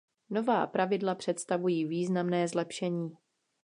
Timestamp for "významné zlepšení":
1.85-3.17